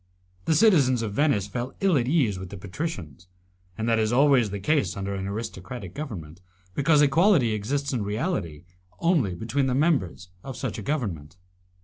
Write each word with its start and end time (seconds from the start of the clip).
The 0.45 0.55
citizens 0.55 1.03
of 1.03 1.13
Venice 1.13 1.45
felt 1.45 1.75
ill 1.79 1.95
at 1.95 2.07
ease 2.07 2.39
with 2.39 2.49
the 2.49 2.57
patricians, 2.57 3.27
and 3.77 3.87
that 3.87 3.99
is 3.99 4.11
always 4.11 4.49
the 4.49 4.59
case 4.59 4.97
under 4.97 5.13
an 5.13 5.27
aristocratic 5.27 5.93
government, 5.93 6.41
because 6.73 7.03
equality 7.03 7.53
exists 7.53 7.93
in 7.93 8.01
reality 8.01 8.63
only 8.97 9.35
between 9.35 9.67
the 9.67 9.75
members 9.75 10.29
of 10.43 10.57
such 10.57 10.79
a 10.79 10.81
government. 10.81 11.37